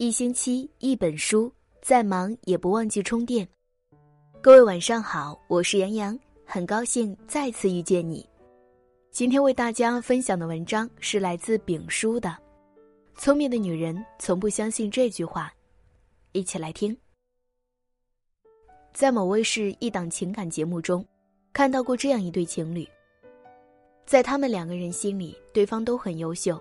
[0.00, 1.52] 一星期一本书，
[1.82, 3.46] 再忙也不忘记充电。
[4.40, 8.26] 各位晚上好，我是杨洋，很高兴再次遇见你。
[9.10, 12.30] 今天为大家分享的文章是来自丙书的
[13.20, 15.48] 《聪明的女人从不相信这句话》，
[16.32, 16.96] 一起来听。
[18.94, 21.04] 在某卫视一档情感节目中，
[21.52, 22.88] 看到过这样一对情侣，
[24.06, 26.58] 在他们两个人心里，对方都很优秀，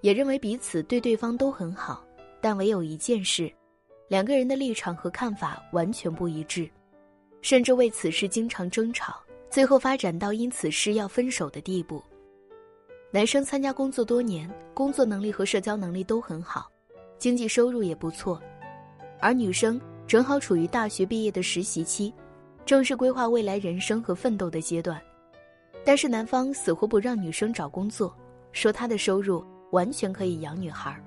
[0.00, 2.02] 也认为彼此对对方都很好。
[2.40, 3.52] 但唯有一件事，
[4.08, 6.68] 两个人的立场和看法完全不一致，
[7.42, 12.02] 甚至为此事经常争吵，最后发展到因此事要分手的地步。
[13.12, 16.70] 男生参加工作多年，工作能力和社交能力都很好，
[17.18, 18.40] 经济收入也不错，
[19.18, 22.14] 而女生正好处于大学毕业的实习期，
[22.64, 25.00] 正是规划未来人生和奋斗的阶段。
[25.84, 28.16] 但是男方死活不让女生找工作，
[28.52, 31.02] 说他的收入完全可以养女孩。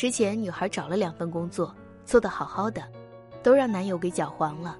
[0.00, 2.82] 之前女孩找了两份工作，做得好好的，
[3.42, 4.78] 都让男友给搅黄了。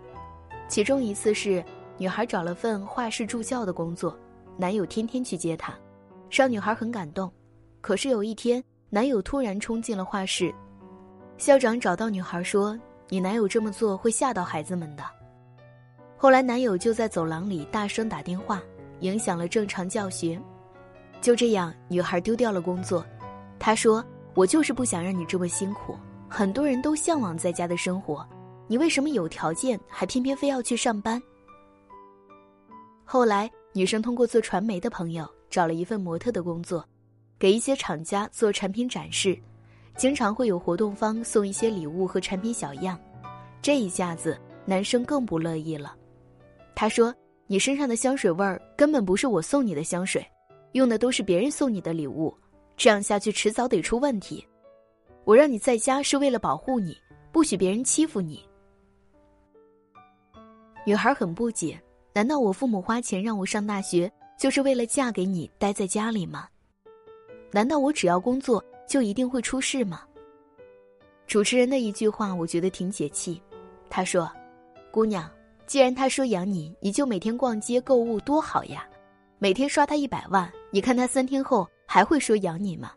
[0.66, 1.62] 其中一次是
[1.98, 4.18] 女孩找了份画室助教的工作，
[4.56, 5.78] 男友天天去接她，
[6.30, 7.30] 让女孩很感动。
[7.82, 10.50] 可是有一天，男友突然冲进了画室，
[11.36, 12.74] 校长找到女孩说
[13.10, 15.04] ：“你男友这么做会吓到孩子们的。”
[16.16, 18.62] 后来男友就在走廊里大声打电话，
[19.00, 20.40] 影响了正常教学。
[21.20, 23.04] 就这样，女孩丢掉了工作。
[23.58, 24.02] 她说。
[24.34, 25.96] 我就是不想让你这么辛苦。
[26.28, 28.24] 很多人都向往在家的生活，
[28.68, 31.20] 你为什么有条件还偏偏非要去上班？
[33.04, 36.84] 后来，女生通过做传媒的朋友找了一份模特的工作，
[37.38, 39.36] 给一些厂家做产品展示，
[39.96, 42.96] 经常会有活动方送一些礼物和产品小样。
[43.60, 45.96] 这一下子，男生更不乐意了。
[46.76, 47.12] 他说
[47.48, 50.24] ：“你身上的香水味儿根本不是我送你的香水，
[50.72, 52.32] 用的都是别人送你的礼物。”
[52.80, 54.42] 这样下去，迟早得出问题。
[55.24, 56.96] 我让你在家是为了保护你，
[57.30, 58.42] 不许别人欺负你。
[60.86, 61.78] 女孩很不解，
[62.14, 66.48] 难道我父母花钱让我上大学，就是为了嫁给你，待在家里吗？
[67.50, 70.00] 难道我只要工作就一定会出事吗？
[71.26, 73.42] 主持人的一句话，我觉得挺解气。
[73.90, 74.32] 他说
[74.90, 75.30] ：“姑娘，
[75.66, 78.88] 既然他说养你，你就每天逛街购物多好呀，
[79.38, 82.92] 每天刷他一百万，你看他三天后。”还会说养你吗？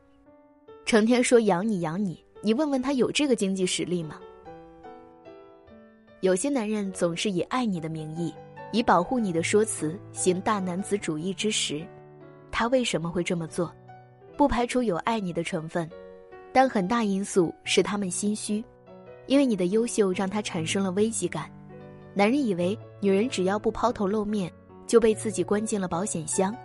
[0.86, 4.20] 成天说养你养你，你问问他有这个经济实力吗？
[6.22, 8.32] 有些男人总是以爱你的名义，
[8.72, 11.84] 以保护你的说辞行大男子主义之实。
[12.52, 13.74] 他为什么会这么做？
[14.38, 15.90] 不排除有爱你的成分，
[16.52, 18.64] 但很大因素是他们心虚，
[19.26, 21.50] 因为你的优秀让他产生了危机感。
[22.14, 24.54] 男人以为女人只要不抛头露面，
[24.86, 26.56] 就被自己关进了保险箱，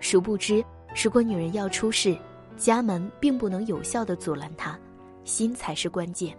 [0.00, 0.64] 殊不知。
[0.94, 2.16] 如果女人要出事，
[2.56, 4.78] 家门并不能有效的阻拦她，
[5.24, 6.36] 心才是关键。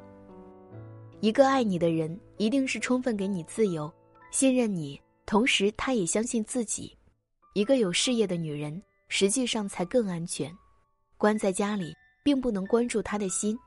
[1.19, 3.91] 一个爱你的人，一定是充分给你自由，
[4.31, 6.95] 信任你，同时他也相信自己。
[7.53, 10.51] 一个有事业的女人，实际上才更安全。
[11.17, 11.93] 关在家里，
[12.23, 13.57] 并不能关注他的心，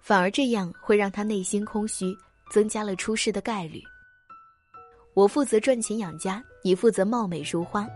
[0.00, 2.16] 反而这样会让他内心空虚，
[2.50, 3.82] 增加了出事的概率。
[5.14, 7.86] 我负责赚钱养家，你负责貌美如花。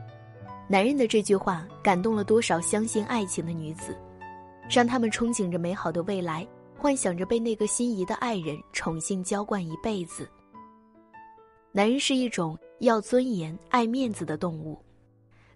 [0.66, 3.94] 男人的这句话感动了多少相信爱情的女子，
[4.68, 6.46] 让他们憧憬着美好的未来，
[6.78, 10.26] 幻想着被那个心仪的爱人宠幸娇惯一辈子。
[11.70, 14.78] 男人是一种要尊严、爱面子的动物，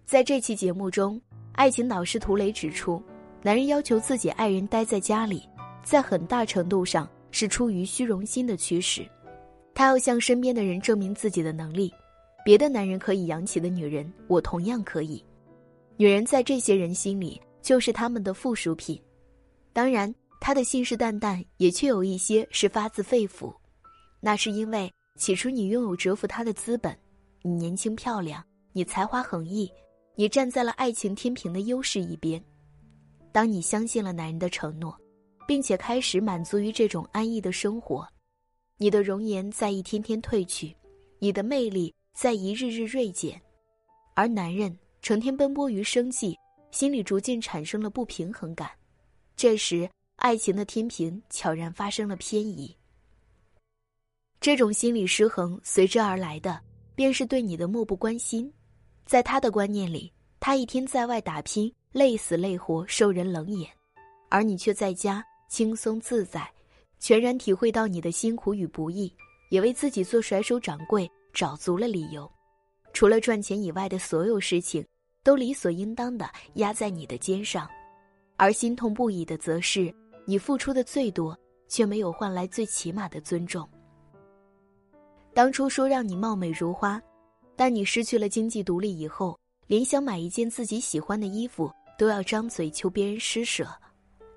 [0.05, 1.19] 在这期节目中，
[1.53, 3.01] 爱情导师涂磊指出，
[3.41, 5.41] 男人要求自己爱人待在家里，
[5.83, 9.03] 在很大程度上是出于虚荣心的驱使，
[9.73, 11.91] 他要向身边的人证明自己的能力。
[12.49, 15.23] 别的男人可以养起的女人，我同样可以。
[15.97, 18.99] 女人在这些人心里就是他们的附属品。
[19.71, 20.11] 当然，
[20.41, 23.53] 他的信誓旦旦也确有一些是发自肺腑。
[24.19, 26.97] 那是因为起初你拥有折服他的资本，
[27.43, 28.43] 你年轻漂亮，
[28.73, 29.71] 你才华横溢，
[30.15, 32.43] 你站在了爱情天平的优势一边。
[33.31, 34.97] 当你相信了男人的承诺，
[35.47, 38.07] 并且开始满足于这种安逸的生活，
[38.79, 40.75] 你的容颜在一天天褪去，
[41.19, 41.93] 你的魅力。
[42.19, 43.41] 在一日日锐减，
[44.13, 46.37] 而男人成天奔波于生计，
[46.69, 48.69] 心里逐渐产生了不平衡感。
[49.37, 52.75] 这时，爱情的天平悄然发生了偏移。
[54.41, 56.59] 这种心理失衡随之而来的，
[56.93, 58.51] 便是对你的漠不关心。
[59.05, 60.11] 在他的观念里，
[60.41, 63.71] 他一天在外打拼，累死累活，受人冷眼，
[64.29, 66.51] 而你却在家轻松自在，
[66.99, 69.09] 全然体会到你的辛苦与不易，
[69.51, 71.09] 也为自己做甩手掌柜。
[71.33, 72.29] 找足了理由，
[72.93, 74.85] 除了赚钱以外的所有事情，
[75.23, 77.69] 都理所应当的压在你的肩上，
[78.37, 79.93] 而心痛不已的则是，
[80.25, 81.37] 你付出的最多，
[81.67, 83.67] 却没有换来最起码的尊重。
[85.33, 87.01] 当初说让你貌美如花，
[87.55, 93.67] 但你失去了经济独立以后，连想买一件自己喜欢的衣服都要张嘴求别人施舍。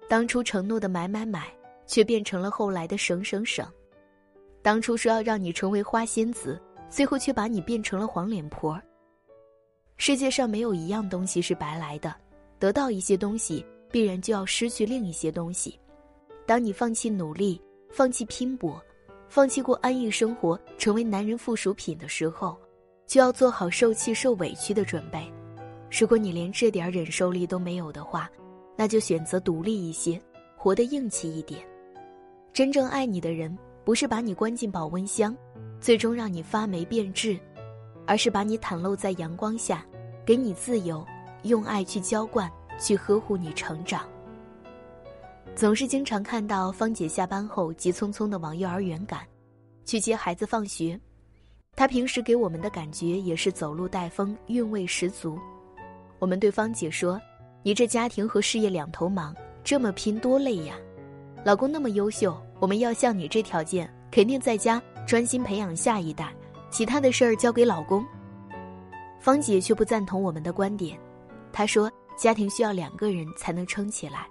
[0.08, 1.50] 当初承诺的买买买，
[1.86, 3.66] 却变成了后来的省省省。
[4.60, 6.60] 当初说要让你成为花仙子，
[6.92, 8.78] 最后却把你变成了黄脸婆。
[9.96, 12.14] 世界上没有一样东西是白来的，
[12.58, 15.80] 得到一些东西，必然就要失去另一些东西。
[16.44, 17.58] 当你放弃努力，
[17.88, 18.78] 放弃拼搏，
[19.26, 22.58] 放弃过安逸生活，成为男人附属品的时候，
[23.06, 25.32] 就要做好受气受委屈的准备。
[25.90, 28.30] 如果你连这点忍受力都没有的话，
[28.76, 30.20] 那就选择独立一些，
[30.58, 31.66] 活得硬气一点。
[32.52, 35.34] 真正爱你的人，不是把你关进保温箱，
[35.82, 37.37] 最终让你发霉变质，
[38.06, 39.84] 而是把你袒露在阳光下，
[40.25, 41.05] 给你自由，
[41.43, 42.49] 用爱去浇灌，
[42.79, 44.08] 去呵护你成长。
[45.56, 49.26] 总是经常看到芳姐下班后急匆匆的往幼儿园赶，
[49.84, 50.99] 去接孩子放学。
[51.75, 55.37] 她平时给我们的感觉也是走路带风，韵味十足。
[56.20, 57.20] 我们对芳姐说
[57.64, 60.76] ：“你这家庭和事业两头忙，这么拼多累呀！
[61.44, 66.34] 老公那么优秀，我们要像你这条件，肯定在家专心培养下一代，
[66.70, 68.04] 其他的事儿交给老公。”
[69.20, 70.99] 芳姐却不赞同我们的观点，
[71.52, 74.26] 她说：“家庭需要两个人才能撑起来。”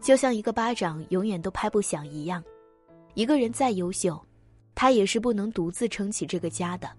[0.00, 2.42] 就像一个巴掌永远都拍不响一样，
[3.14, 4.20] 一个人再优秀，
[4.74, 6.90] 他也是不能独自撑起这个家的。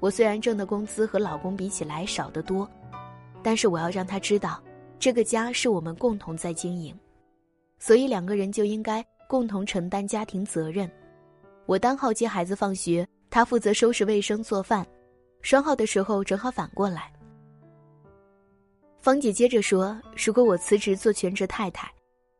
[0.00, 2.68] 我虽然挣的工资和老公比起来少得多，
[3.44, 4.60] 但是我要让他知道，
[4.98, 6.98] 这个家是我们共同在经营，
[7.78, 10.90] 所以两个人就应该共同承担家庭责任。
[11.72, 14.86] 我单号接孩子放学，他负责收拾卫生做饭，
[15.40, 17.10] 双号的时候正好反过来。
[19.00, 21.90] 芳姐接着说：“如果我辞职做全职太太。”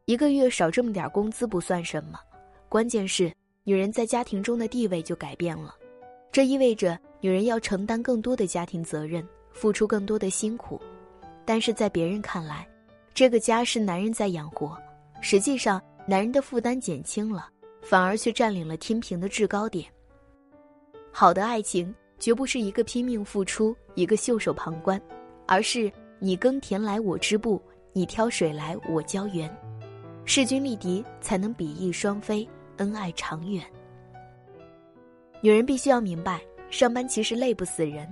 [0.05, 2.21] 一个月少这么点工资不算什么，
[2.69, 3.33] 关键是
[3.65, 5.75] 女人在家庭中的地位就改变了，
[6.31, 10.79] 这意味着女人要承担更多的家庭责任，付出更多的辛苦。
[11.47, 12.69] 但是在别人看来，
[13.15, 14.77] 这个家是男人在养活，
[15.23, 17.49] 实际上男人的负担减轻了，
[17.83, 19.85] 反而却占领了天平的制高点。
[21.11, 25.01] 好的爱情绝不是一个拼命付出，一个袖手旁观，
[25.47, 27.61] 而是你耕田来我织布，
[27.93, 29.55] 你挑水来我浇园。
[30.25, 33.63] 势均力敌，才能比翼双飞，恩爱长远。
[35.41, 36.41] 女人必须要明白，
[36.71, 38.09] 上班其实累不死人，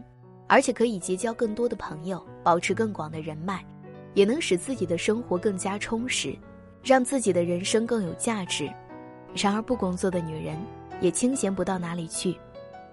[0.48, 3.64] 而且可以结交更多的朋友，保持更广的人脉，
[4.14, 6.36] 也能使自己的生活更加充实，
[6.82, 8.68] 让自己的人生更有价值。
[9.34, 10.58] 然而，不工作的女人
[11.00, 12.36] 也清闲不到哪里去，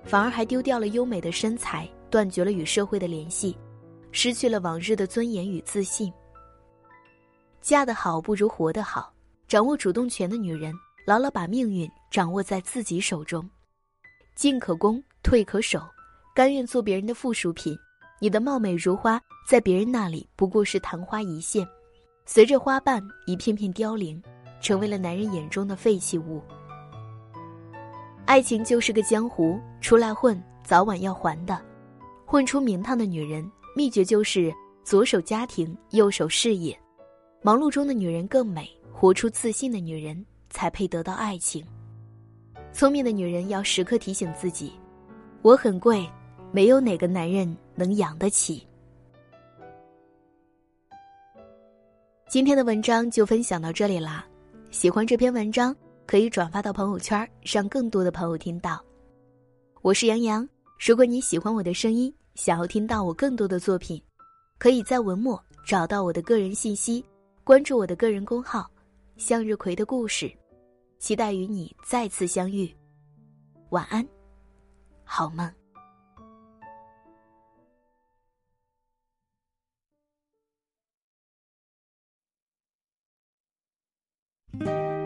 [0.04, 3.58] 反而还丢掉了优美的身材，断绝了与社会的联系，
[4.12, 6.12] 失去了往日的尊严与自信。
[7.62, 9.12] 嫁得好不如活得好，
[9.48, 10.74] 掌握主动权的女人，
[11.06, 13.50] 牢牢把命运掌握在自己手中。
[14.36, 15.82] 进可攻，退可守，
[16.36, 17.78] 甘愿做别人的附属品。
[18.20, 21.68] 你的貌美如花，在别人那里不过是昙花一现，
[22.26, 24.22] 随着花瓣一片片凋零，
[24.62, 26.42] 成为了男人眼中的废弃物。
[28.26, 31.60] 爱情就是个江湖，出来混，早晚要还的。
[32.26, 36.78] 混出名堂的女人，秘诀就是左手家庭，右手事业。
[37.42, 41.66] 忙碌中的女人更美，活出自信的女人才配得到爱情。
[42.74, 44.74] 聪明的女人要时刻提醒自己：
[45.42, 46.06] 我很贵，
[46.52, 48.68] 没有哪个男人能养得起。
[52.28, 54.26] 今天的文章就分享到这里啦，
[54.70, 58.84] 喜欢这篇文章可以转发到朋友圈，让更多的朋友听到。
[59.82, 60.48] 我是杨洋，
[60.78, 64.02] 如果你喜欢我的声音，想要听到我更多的作品，
[64.60, 67.04] 可以在文末找到我的个人信息。
[67.44, 68.70] 关注我的个人公号
[69.16, 70.30] “向日葵的故事”，
[71.00, 72.70] 期待与你再次相遇。
[73.70, 74.06] 晚安，
[75.06, 75.50] 好梦。
[84.60, 84.97] 可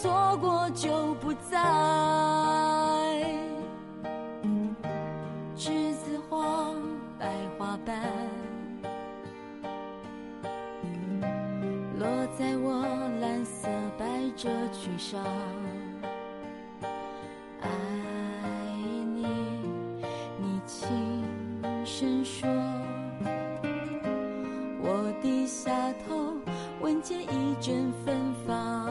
[0.00, 1.58] 错过就不再。
[5.54, 6.72] 栀子花
[7.18, 7.28] 白
[7.58, 8.00] 花瓣，
[11.98, 12.82] 落在我
[13.20, 14.98] 蓝色百褶裙。
[14.98, 15.22] 上。
[17.60, 17.68] 爱
[19.04, 19.26] 你，
[20.38, 20.88] 你轻
[21.84, 22.48] 声说。
[24.82, 25.70] 我低下
[26.08, 26.32] 头，
[26.80, 28.16] 闻见一阵芬
[28.46, 28.90] 芳。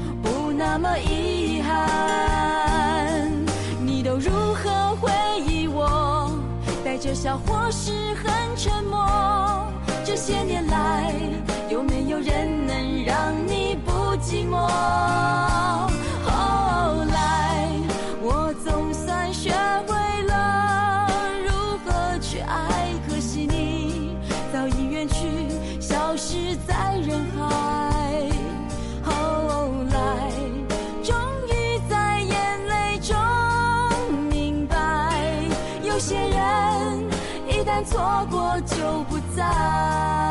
[0.73, 3.29] 那么遗憾。
[3.85, 5.11] 你都如何回
[5.45, 6.31] 忆我？
[6.81, 9.05] 带着笑或是很沉默。
[10.05, 11.13] 这些年来，
[11.69, 14.65] 有没有人能让你不寂寞？
[37.83, 40.30] 错过就不再。